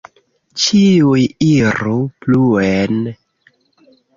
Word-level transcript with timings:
Ĉiuj 0.61 1.19
iru 1.49 1.93
pluen! 2.25 2.99